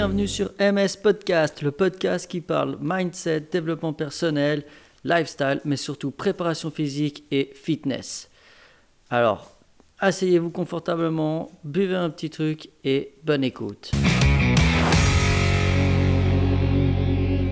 [0.00, 4.64] bienvenue sur MS Podcast, le podcast qui parle mindset, développement personnel,
[5.04, 8.30] lifestyle, mais surtout préparation physique et fitness.
[9.10, 9.58] Alors,
[9.98, 13.90] asseyez-vous confortablement, buvez un petit truc et bonne écoute.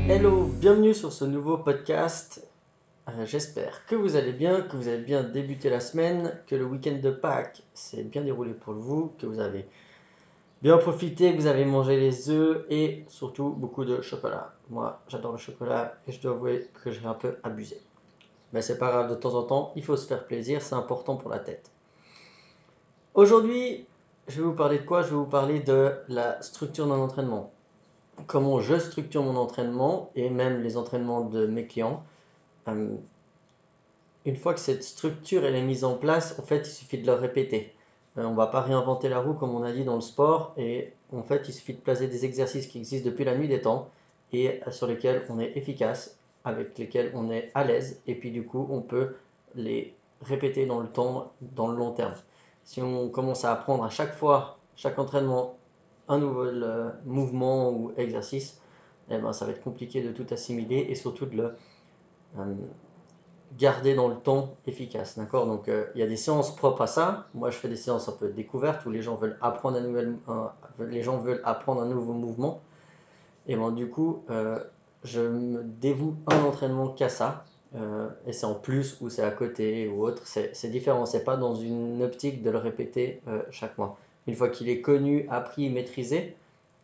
[0.09, 2.49] Hello, bienvenue sur ce nouveau podcast.
[3.09, 6.65] Euh, j'espère que vous allez bien, que vous avez bien débuté la semaine, que le
[6.65, 9.67] week-end de Pâques s'est bien déroulé pour vous, que vous avez
[10.63, 14.53] bien profité, que vous avez mangé les œufs et surtout beaucoup de chocolat.
[14.71, 17.81] Moi, j'adore le chocolat et je dois avouer que j'ai un peu abusé.
[18.53, 21.17] Mais c'est pas grave, de temps en temps, il faut se faire plaisir, c'est important
[21.17, 21.71] pour la tête.
[23.15, 23.87] Aujourd'hui,
[24.27, 25.03] je vais vous parler de quoi?
[25.03, 27.53] Je vais vous parler de la structure d'un entraînement.
[28.27, 32.05] Comment je structure mon entraînement et même les entraînements de mes clients.
[32.67, 37.17] Une fois que cette structure est mise en place, en fait, il suffit de la
[37.17, 37.75] répéter.
[38.17, 40.55] Euh, on ne va pas réinventer la roue comme on a dit dans le sport.
[40.57, 43.61] Et en fait, il suffit de placer des exercices qui existent depuis la nuit des
[43.61, 43.89] temps
[44.33, 48.01] et sur lesquels on est efficace, avec lesquels on est à l'aise.
[48.07, 49.17] Et puis du coup, on peut
[49.55, 52.15] les répéter dans le temps, dans le long terme.
[52.65, 55.57] Si on commence à apprendre à chaque fois, chaque entraînement,
[56.09, 58.61] un nouvel euh, mouvement ou exercice,
[59.11, 61.55] eh ben, ça va être compliqué de tout assimiler et surtout de le,
[62.39, 62.55] euh,
[63.57, 65.19] garder dans le temps efficace.
[65.19, 65.47] D'accord?
[65.47, 67.27] Donc, euh, il y a des séances propres à ça.
[67.35, 70.17] Moi, je fais des séances un peu découvertes où les gens veulent apprendre un, nouvel,
[70.81, 72.61] les gens veulent apprendre un nouveau mouvement.
[73.47, 74.59] Et bon, du coup, euh,
[75.05, 77.45] je me dévoue un entraînement qu'à ça.
[77.75, 80.23] Euh, et c'est en plus ou c'est à côté ou autre.
[80.27, 81.07] C'est différent.
[81.07, 83.99] C'est pas dans une optique de le répéter chaque mois.
[84.27, 86.37] Une fois qu'il est connu, appris, maîtrisé,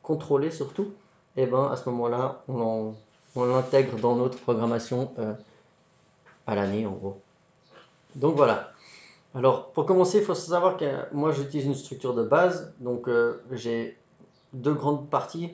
[0.02, 0.92] contrôlé surtout,
[1.36, 2.94] et ben à ce moment-là, on
[3.36, 5.10] l'intègre dans notre programmation
[6.46, 7.20] à l'année en gros.
[8.14, 8.70] Donc voilà.
[9.34, 12.72] Alors pour commencer, il faut savoir que moi j'utilise une structure de base.
[12.80, 13.98] Donc euh, j'ai
[14.52, 15.50] deux grandes parties.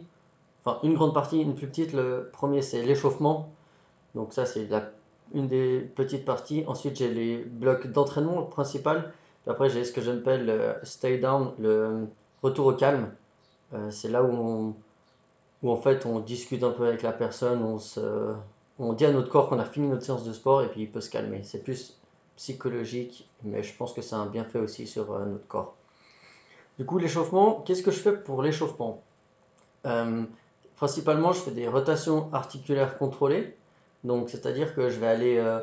[0.64, 1.92] Enfin une grande partie, une plus petite.
[1.92, 3.50] Le premier c'est l'échauffement.
[4.14, 4.69] Donc ça c'est
[5.34, 6.64] une des petites parties.
[6.66, 9.12] Ensuite j'ai les blocs d'entraînement principal.
[9.47, 12.06] après j'ai ce que j'appelle le stay down, le
[12.43, 13.10] retour au calme.
[13.72, 14.75] Euh, c'est là où,
[15.62, 18.00] où en fait on discute un peu avec la personne, on se
[18.80, 20.91] on dit à notre corps qu'on a fini notre séance de sport et puis il
[20.91, 21.42] peut se calmer.
[21.44, 21.96] C'est plus
[22.36, 25.74] psychologique, mais je pense que c'est un bienfait aussi sur euh, notre corps.
[26.78, 29.02] Du coup, l'échauffement, qu'est-ce que je fais pour l'échauffement?
[29.86, 30.24] Euh,
[30.76, 33.54] Principalement, je fais des rotations articulaires contrôlées.
[34.02, 35.60] Donc, c'est-à-dire que je vais aller euh,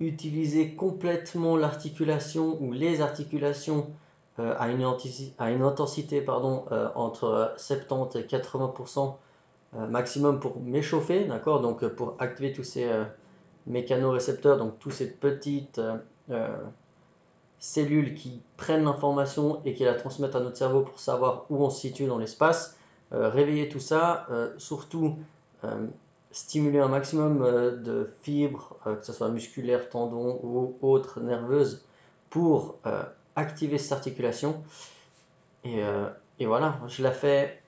[0.00, 3.86] utiliser complètement l'articulation ou les articulations
[4.36, 4.82] à une,
[5.38, 6.64] à, intensité pardon,
[6.96, 9.10] entre 70 et 80% euh,
[9.88, 11.60] maximum pour m'échauffer, d'accord?
[11.60, 13.04] Donc euh, pour activer tous ces euh,
[13.66, 15.80] mécanorécepteurs, donc toutes ces petites
[17.58, 21.70] cellules qui prennent l'information et qui la transmettent à notre cerveau pour savoir où on
[21.70, 22.76] se situe dans l'espace.
[23.10, 24.26] réveiller tout ça,
[24.58, 25.16] surtout
[26.30, 27.38] stimuler un maximum
[27.82, 31.86] de fibres, que ce soit musculaires, tendons ou autres nerveuses,
[32.28, 32.76] pour
[33.34, 34.62] activer cette articulation.
[35.64, 35.80] Et,
[36.38, 37.62] et, voilà, je la fais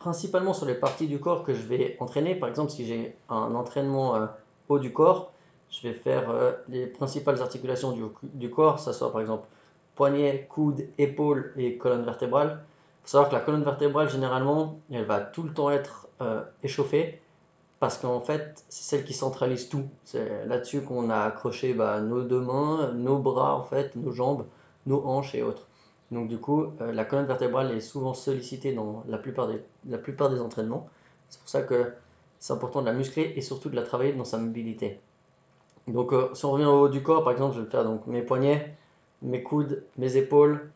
[0.00, 2.34] principalement sur les parties du corps que je vais entraîner.
[2.34, 4.26] Par exemple, si j'ai un entraînement euh,
[4.68, 5.32] haut du corps,
[5.70, 7.96] je vais faire euh, les principales articulations
[8.34, 9.46] du, corps, ça soit par exemple
[9.94, 12.58] poignet, coude, épaule et colonne vertébrale.
[12.62, 16.42] Il faut savoir que la colonne vertébrale, généralement, elle va tout le temps être euh,
[16.62, 17.20] échauffée
[17.78, 19.84] parce qu'en fait, c'est celle qui centralise tout.
[20.04, 24.44] C'est là-dessus qu'on a accroché bah, nos deux mains, nos bras, en fait, nos jambes,
[24.86, 25.66] nos hanches et autres.
[26.10, 30.88] Donc du coup, euh, la colonne vertébrale est souvent sollicitée dans la plupart des, entraînements.
[31.28, 31.92] C'est pour ça que
[32.40, 34.98] c'est important de la muscler et surtout de la travailler dans sa mobilité.
[35.86, 38.06] Donc euh, si on revient au haut du corps, par exemple, je vais faire donc
[38.06, 38.74] mes poignets,
[39.22, 40.70] mes coudes, mes épaules,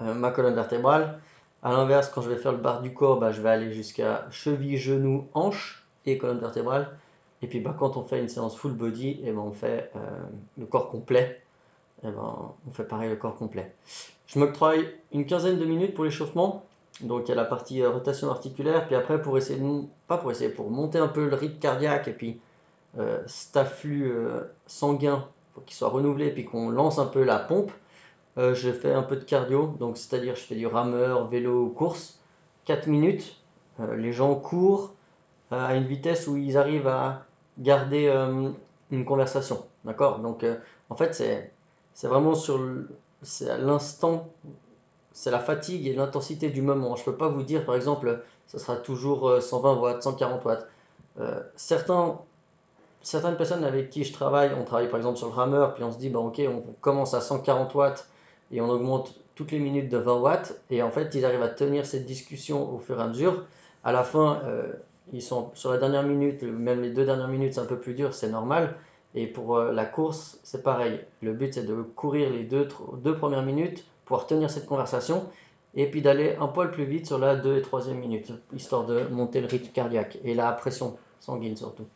[0.00, 1.20] euh, ma colonne vertébrale.
[1.62, 4.26] À l'inverse, quand je vais faire le bas du corps, bah, je vais aller jusqu'à
[4.30, 6.96] cheville, genou, hanche et colonne vertébrale.
[7.42, 9.92] Et puis bah, quand on fait une séance full body, et eh ben, on fait
[10.58, 11.42] le corps complet.
[12.02, 13.74] Eh ben, on fait pareil le corps complet.
[14.26, 14.74] Je m'octroie
[15.12, 16.64] une quinzaine de minutes pour l'échauffement.
[17.02, 20.18] Donc il y a la partie euh, rotation articulaire, puis après pour essayer de, pas
[20.18, 22.40] pour essayer, pour monter un peu le rythme cardiaque et puis
[22.98, 27.24] euh, cet afflux euh, sanguin pour qu'il soit renouvelé et puis qu'on lance un peu
[27.24, 27.72] la pompe,
[28.36, 32.18] je fais un peu de cardio, donc c'est-à-dire je fais du rameur, vélo, course,
[32.64, 33.36] 4 minutes.
[33.78, 34.94] les gens courent
[35.50, 37.26] à une vitesse où ils arrivent à
[37.58, 38.08] garder
[38.90, 40.20] une conversation, d'accord?
[40.20, 40.46] Donc
[40.88, 41.52] en fait c'est
[41.94, 42.60] c'est vraiment sur
[43.42, 44.28] l'instant,
[45.12, 46.96] c'est la fatigue et l'intensité du moment.
[46.96, 50.44] Je ne peux pas vous dire, par exemple, ça sera toujours 120 euh, watts, 140
[50.44, 50.66] watts.
[51.18, 52.18] Euh, certains,
[53.02, 55.92] certaines personnes avec qui je travaille, on travaille par exemple sur le rameur, puis on
[55.92, 58.08] se dit, bah, ok, on commence à 140 watts
[58.50, 60.60] et on augmente toutes les minutes de 20 watts.
[60.70, 63.44] Et en fait, ils arrivent à tenir cette discussion au fur et à mesure.
[63.84, 64.72] À la fin, euh,
[65.12, 67.94] ils sont sur la dernière minute, même les deux dernières minutes, c'est un peu plus
[67.94, 68.76] dur, c'est normal.
[69.14, 71.00] Et pour euh, la course, c'est pareil.
[71.22, 72.68] Le but, c'est de courir les deux,
[73.16, 75.24] premières minutes, pouvoir tenir cette conversation,
[75.74, 79.04] et puis d'aller un poil plus vite sur la deux et troisième minute, histoire de
[79.08, 81.86] monter le rythme cardiaque et la pression sanguine surtout.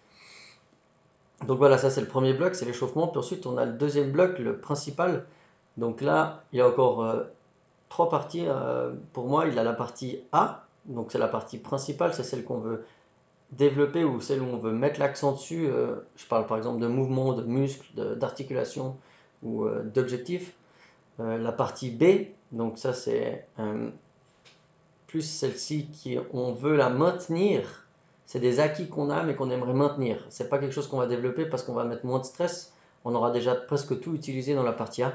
[1.46, 3.08] Donc voilà, ça c'est le premier bloc, c'est l'échauffement.
[3.08, 5.26] Puis ensuite, on a le deuxième bloc, le principal.
[5.76, 7.24] Donc là, il y a encore euh,
[7.88, 8.44] trois parties.
[8.46, 12.44] Euh, pour moi, il a la partie A, donc c'est la partie principale, c'est celle
[12.44, 12.84] qu'on veut
[13.52, 15.66] développer ou celle où on veut mettre l'accent dessus.
[15.66, 17.86] Euh, je parle par exemple de mouvements, de muscles,
[18.16, 18.96] d'articulation
[19.42, 20.54] ou d'objectifs.
[21.18, 23.46] la partie B, donc ça c'est
[25.06, 27.84] plus celle-ci qui on veut la maintenir
[28.26, 30.24] c'est des acquis qu'on a mais qu'on aimerait maintenir.
[30.28, 32.72] C'est pas quelque chose qu'on va développer parce qu'on va mettre moins de stress.
[33.04, 35.12] On aura déjà presque tout utilisé dans la partie A.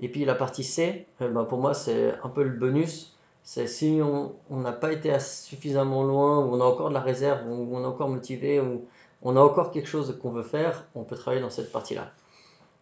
[0.00, 3.16] Et puis la partie C, eh ben, pour moi c'est un peu le bonus.
[3.42, 7.48] C'est si on n'a pas été suffisamment loin, ou on a encore de la réserve,
[7.48, 8.86] ou on est encore motivé, ou
[9.22, 12.10] on a encore quelque chose qu'on veut faire, on peut travailler dans cette partie-là.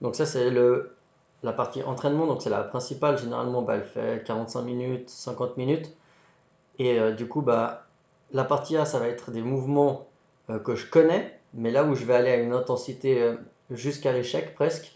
[0.00, 0.50] Donc ça c'est
[1.42, 3.18] la partie entraînement, donc c'est la principale.
[3.18, 5.96] Généralement, bah, elle fait 45 minutes, 50 minutes.
[6.78, 7.86] Et euh, du coup, bah,
[8.32, 10.06] la partie A, ça va être des mouvements
[10.50, 13.36] euh, que je connais, mais là où je vais aller à une intensité euh,
[13.70, 14.94] jusqu'à l'échec presque.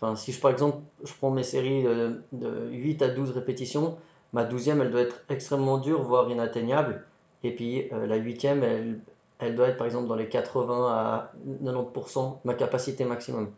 [0.00, 3.96] Enfin, si je, par exemple, je prends mes séries de, 8 à 12 répétitions,
[4.32, 7.04] ma 12e, elle doit être extrêmement dure, voire inatteignable.
[7.44, 9.00] Et puis euh, la 8e, elle,
[9.38, 11.32] elle doit être par exemple dans les 80 à
[11.64, 13.50] 90%, ma capacité maximum.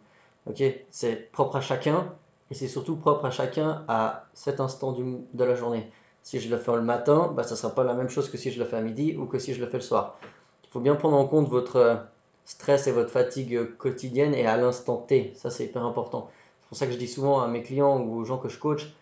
[0.46, 2.12] Ok, c'est propre à chacun
[2.50, 5.90] et c'est surtout propre à chacun à cet instant de la journée.
[6.22, 8.38] Si je le fais le matin, bah, ça ne sera pas la même chose que
[8.38, 10.18] si je le fais à midi ou que si je le fais le soir.
[10.64, 11.96] Il faut bien prendre en compte votre euh,
[12.44, 15.32] stress et votre fatigue quotidienne et à l'instant T.
[15.36, 16.30] Ça, c'est hyper important.
[16.62, 18.58] C'est pour ça que je dis souvent à mes clients ou aux gens que je
[18.58, 18.94] coach,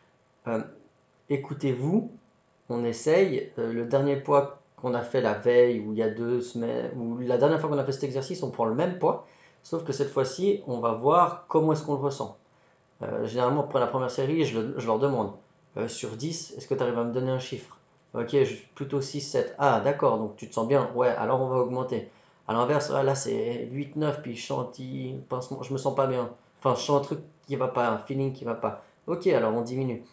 [0.49, 0.61] euh,
[1.33, 2.11] écoutez-vous,
[2.69, 3.51] on essaye.
[3.59, 6.91] Euh, le dernier poids qu'on a fait la veille ou il y a deux semaines,
[6.97, 9.27] ou la dernière fois qu'on a fait cet exercice, on prend le même poids,
[9.63, 12.37] sauf que cette fois-ci, on va voir comment est-ce qu'on le ressent.
[13.25, 15.33] généralement, après la première série, je leur demande
[15.79, 17.79] euh, sur 10, est-ce que tu arrives à me donner un chiffre?
[18.15, 18.37] Ok,
[18.75, 19.55] plutôt 6, 7.
[19.59, 20.91] Ah, d'accord, donc tu te sens bien.
[20.95, 22.11] Ouais, alors on va augmenter.
[22.47, 26.31] À l'inverse, là c'est 8, 9, puis je chante, je me sens pas bien.
[26.59, 28.83] Enfin, je sens un truc qui va pas, un feeling qui va pas.
[29.07, 30.05] Ok, alors on diminue.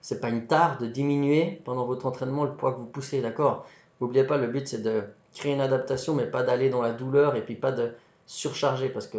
[0.00, 3.66] C'est pas une tare de diminuer pendant votre entraînement le poids que vous poussez, d'accord?
[4.00, 5.02] N'oubliez pas, le but c'est de
[5.34, 7.92] créer une adaptation, mais pas d'aller dans la douleur et puis pas de
[8.26, 9.18] surcharger parce que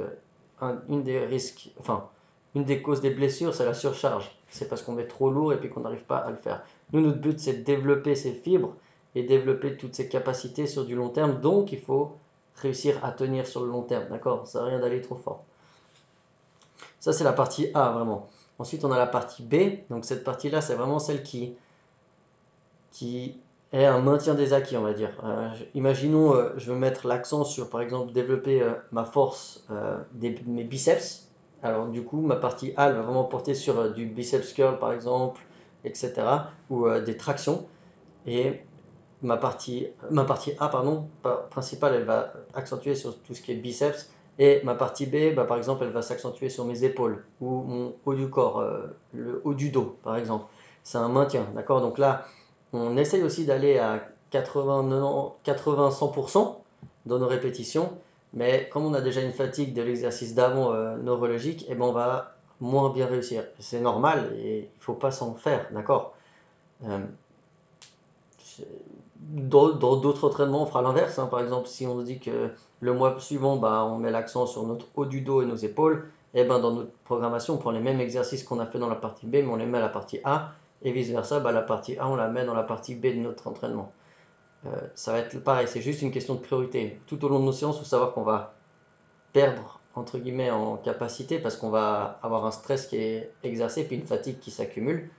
[0.90, 2.08] une des risques, enfin,
[2.56, 4.32] une des causes des blessures, c'est la surcharge.
[4.50, 6.64] C'est parce qu'on met trop lourd et puis qu'on n'arrive pas à le faire.
[6.94, 8.74] Nous, notre but, c'est de développer ces fibres
[9.14, 11.40] et développer toutes ces capacités sur du long terme.
[11.42, 12.16] Donc, il faut
[12.56, 14.06] réussir à tenir sur le long terme.
[14.10, 14.48] D'accord?
[14.48, 15.44] Ça n'a rien d'aller trop fort.
[17.00, 18.28] Ça, c'est la partie A, vraiment.
[18.60, 19.88] Ensuite, on a la partie B.
[19.90, 21.56] Donc, cette partie-là, c'est vraiment celle qui,
[22.92, 23.38] qui
[23.74, 25.12] est un maintien des acquis, on va dire.
[25.24, 29.66] Euh, imaginons, euh, je veux mettre l'accent sur, par exemple, développer euh, ma force
[30.14, 31.24] des, mes biceps
[31.64, 34.94] alors du coup, ma partie A, elle va vraiment porter sur du biceps curl par
[34.94, 35.42] exemple,
[35.86, 36.14] etc.
[36.70, 37.66] ou des tractions.
[38.28, 38.62] Et
[39.24, 41.08] ma partie, ma partie A, pardon,
[41.50, 44.12] principale, elle va accentuer sur tout ce qui est biceps.
[44.40, 47.96] Et ma partie B, bah, par exemple, elle va s'accentuer sur mes épaules ou mon
[48.06, 50.46] haut du corps, euh, le haut du dos, par exemple.
[50.84, 51.82] C'est un maintien, d'accord?
[51.82, 52.26] Donc là,
[52.74, 56.56] on essaye aussi d'aller à 80-100%
[57.06, 57.98] dans nos répétitions.
[58.34, 61.94] Mais comme on a déjà une fatigue de l'exercice d'avant euh, neurologique, eh ben on
[61.94, 63.46] va moins bien réussir.
[63.60, 66.14] C'est normal et il ne faut pas s'en faire, d'accord?
[66.86, 67.00] Euh,
[69.20, 71.20] Dans d'autres entraînements, on fera l'inverse.
[71.20, 71.28] Hein.
[71.28, 74.86] Par exemple, si on dit que le mois suivant, bah, on met l'accent sur notre
[74.96, 77.80] haut du dos et nos épaules, et eh ben dans notre programmation, on prend les
[77.80, 79.90] mêmes exercices qu'on a fait dans la partie B, mais on les met à la
[79.90, 80.52] partie A,
[80.84, 83.48] et vice-versa, bah, la partie A, on la met dans la partie B de notre
[83.48, 83.92] entraînement.
[84.66, 87.00] Euh, ça va être pareil, c'est juste une question de priorité.
[87.08, 88.54] Tout au long de nos séances, il faut savoir qu'on va
[89.34, 93.96] perdre entre guillemets en capacité parce qu'on va avoir un stress qui est exercé puis
[93.96, 95.10] une fatigue qui s'accumule.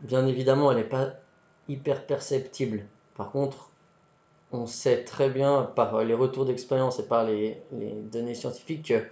[0.00, 1.10] Bien évidemment, elle n'est pas
[1.68, 2.84] hyper perceptible.
[3.16, 3.70] Par contre,
[4.52, 7.62] on sait très bien par les retours d'expérience et par les,
[8.12, 9.02] données scientifiques que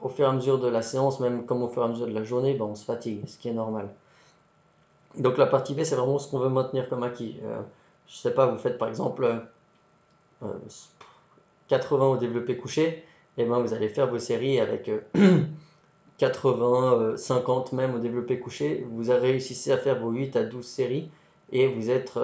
[0.00, 2.06] au fur et à mesure de la séance, même comme au fur et à mesure
[2.06, 3.88] de la journée, ben, on se fatigue, ce qui est normal.
[5.18, 7.38] Donc la partie B, c'est vraiment ce qu'on veut maintenir comme acquis.
[7.44, 7.60] Euh,
[8.06, 9.42] je sais pas, vous faites par exemple
[11.68, 13.04] 80 euh, au développé couché,
[13.36, 14.90] et ben vous allez faire vos séries avec
[16.18, 18.86] 80, euh, 50 euh, même au développé couché.
[18.90, 21.10] Vous réussissez à faire vos 8 à 12 séries
[21.52, 22.18] et vous êtes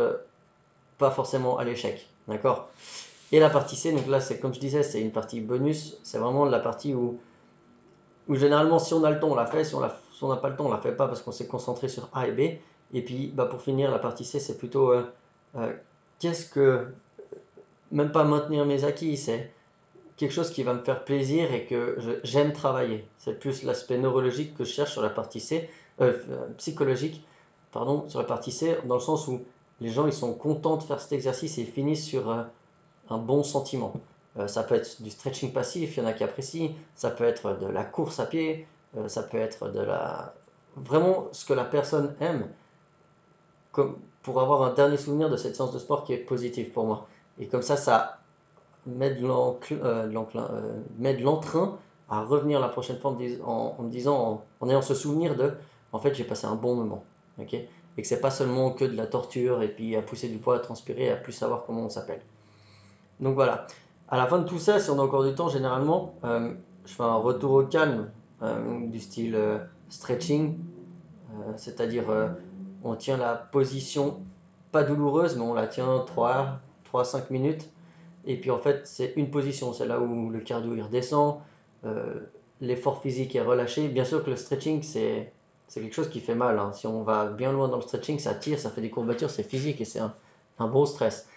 [0.99, 2.09] pas forcément à l'échec.
[2.29, 2.69] D'accord?
[3.33, 5.99] Et la partie C, donc là, c'est comme je disais, c'est une partie bonus.
[6.03, 7.19] C'est vraiment la partie où,
[8.29, 9.65] où généralement, si on a le temps, on la fait.
[9.65, 12.09] Si on n'a pas le temps, on la fait pas parce qu'on s'est concentré sur
[12.15, 12.41] A et B.
[12.95, 14.93] Et puis, bah, pour finir, la partie C, c'est plutôt
[16.19, 16.87] qu'est-ce que,
[17.91, 19.51] même pas maintenir mes acquis, c'est
[20.17, 23.07] quelque chose qui va me faire plaisir et que j'aime travailler.
[23.19, 25.69] C'est plus l'aspect neurologique que je cherche sur la partie C,
[26.01, 26.15] euh,
[26.57, 27.25] psychologique,
[27.73, 29.43] pardon, sur la partie C, dans le sens où
[29.81, 32.43] les gens ils sont contents de faire cet exercice et finissent sur euh,
[33.11, 33.93] un bon sentiment.
[34.39, 37.25] Euh, ça peut être du stretching passif, il y en a qui apprécient, ça peut
[37.25, 38.67] être de la course à pied,
[39.09, 40.33] ça peut être de la...
[40.77, 42.49] Vraiment ce que la personne aime,
[43.73, 46.85] comme pour avoir un dernier souvenir de cette séance de sport qui est positif pour
[46.85, 47.07] moi.
[47.39, 48.19] Et comme ça, ça
[48.87, 49.25] met de
[51.23, 51.79] l'entrain
[52.09, 55.53] à revenir la prochaine fois en, disant, en, ayant ce souvenir de,
[55.93, 57.05] en fait, j'ai passé un bon moment.
[57.97, 60.57] Et que c'est pas seulement que de la torture et puis à pousser du poids,
[60.57, 62.21] à transpirer, à plus savoir comment on s'appelle.
[63.21, 63.67] Donc voilà.
[64.09, 66.53] À la fin de tout ça, si on a encore du temps, généralement, euh,
[66.85, 68.11] je fais un retour au calme
[68.43, 70.59] euh, du style euh, stretching,
[71.57, 72.05] c'est-à-dire
[72.83, 74.21] on tient la position
[74.73, 77.69] pas douloureuse, mais on la tient 3, 3 5 minutes.
[78.25, 81.41] Et puis en fait, c'est une position, c'est là où le cardio il redescend,
[82.61, 83.89] l'effort physique est relâché.
[83.89, 85.31] Bien sûr que le stretching, c'est
[85.69, 86.59] c'est quelque chose qui fait mal.
[86.59, 86.73] Hein.
[86.73, 89.43] Si on va bien loin dans le stretching, ça tire, ça fait des courbatures, c'est
[89.43, 90.15] physique et c'est un,
[90.59, 91.29] un beau stress.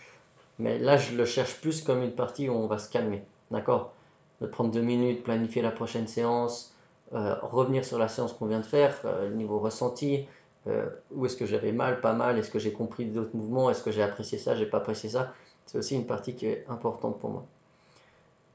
[0.59, 3.24] Mais là, je le cherche plus comme une partie où on va se calmer.
[3.50, 3.93] D'accord?
[4.41, 6.74] De prendre deux minutes, planifier la prochaine séance,
[7.13, 10.27] euh, revenir sur la séance qu'on vient de faire, euh, niveau ressenti,
[10.67, 13.81] euh, où est-ce que j'avais mal, pas mal, est-ce que j'ai compris d'autres mouvements, est-ce
[13.81, 15.33] que j'ai apprécié ça, j'ai pas apprécié ça?
[15.65, 17.45] C'est aussi une partie qui est importante pour moi.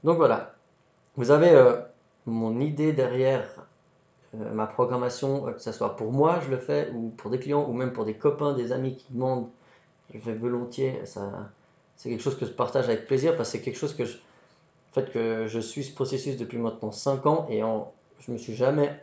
[0.03, 0.53] Donc voilà,
[1.17, 1.81] vous avez
[2.25, 3.45] mon idée derrière
[4.41, 7.39] euh, ma programmation, euh, que ce soit pour moi, je le fais, ou pour des
[7.39, 9.49] clients, ou même pour des copains, des amis qui demandent,
[10.13, 11.01] je fais volontiers.
[11.95, 14.17] C'est quelque chose que je partage avec plaisir parce que c'est quelque chose que je,
[14.93, 18.55] fait, que je suis ce processus depuis maintenant 5 ans et en, je me suis
[18.55, 18.99] jamais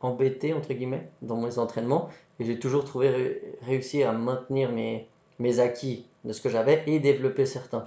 [0.00, 2.08] embêté, entre guillemets, dans mes entraînements
[2.40, 5.08] et j'ai toujours trouvé réussi à maintenir mes,
[5.38, 7.84] mes acquis de ce que j'avais et développer certains.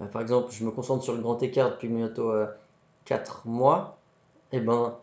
[0.00, 2.32] Euh, par exemple, je me concentre sur le grand écart depuis bientôt
[3.06, 3.98] 4 mois.
[4.52, 4.94] Et ben,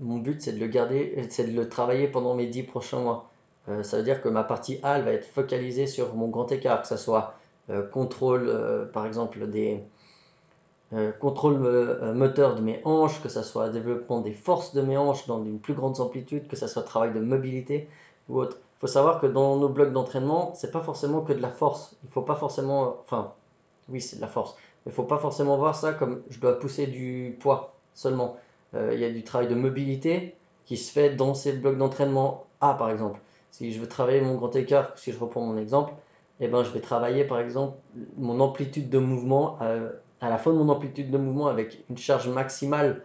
[0.00, 3.30] mon but, c'est de le garder, c'est de le travailler pendant mes 10 prochains mois.
[3.68, 6.50] Euh, ça veut dire que ma partie A, elle va être focalisée sur mon grand
[6.52, 7.34] écart, que ce soit
[7.70, 9.82] euh, contrôle, euh, par exemple, des
[11.20, 11.58] contrôle
[12.14, 15.58] moteur de mes hanches, que ce soit développement des forces de mes hanches dans une
[15.58, 17.90] plus grande amplitude, que ce soit travail de mobilité
[18.30, 18.56] ou autre.
[18.78, 21.94] Il faut savoir que dans nos blocs d'entraînement, c'est pas forcément que de la force.
[22.04, 23.34] Il faut pas forcément, enfin,
[23.90, 24.56] oui, c'est de la force.
[24.86, 28.38] Mais il faut pas forcément voir ça comme je dois pousser du poids seulement.
[28.74, 30.34] Euh, il y a du travail de mobilité
[30.66, 33.20] qui se fait dans ces blocs d'entraînement A par exemple.
[33.50, 35.94] Si je veux travailler mon grand écart, si je reprends mon exemple,
[36.40, 37.78] eh ben, je vais travailler par exemple
[38.16, 41.96] mon amplitude de mouvement euh, à la fin de mon amplitude de mouvement avec une
[41.96, 43.02] charge maximale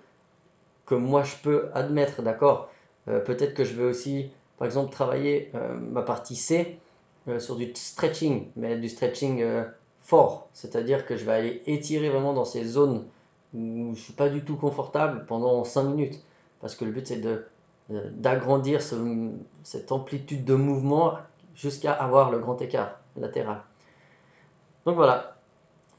[0.85, 2.69] que moi je peux admettre, d'accord?
[3.07, 5.51] Euh, Peut-être que je vais aussi par exemple travailler
[5.91, 6.77] ma partie C
[7.39, 9.43] sur du stretching, mais du stretching
[10.01, 13.05] fort, c'est-à-dire que je vais aller étirer vraiment dans ces zones
[13.53, 16.23] où je suis pas du tout confortable pendant 5 minutes.
[16.59, 17.45] Parce que le but, c'est de,
[17.89, 18.81] d'agrandir
[19.63, 21.17] cette amplitude de mouvement
[21.55, 23.61] jusqu'à avoir le grand écart latéral.
[24.85, 25.37] Donc voilà,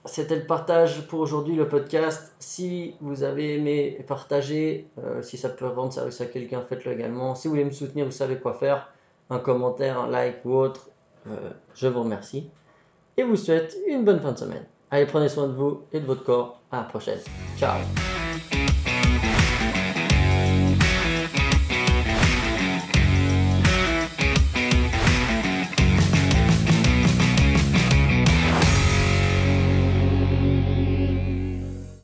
[0.04, 2.34] c'était le partage pour aujourd'hui, le podcast.
[2.38, 7.34] Si vous avez aimé partager, euh, si ça peut rendre service à quelqu'un, faites-le également.
[7.34, 8.92] Si vous voulez me soutenir, vous savez quoi faire.
[9.30, 10.90] Un commentaire, un like ou autre.
[11.26, 12.50] Euh, je vous remercie.
[13.16, 14.66] Et vous souhaite une bonne fin de semaine.
[14.94, 16.60] Allez, prenez soin de vous et de votre corps.
[16.70, 17.18] À la prochaine.
[17.58, 17.80] Ciao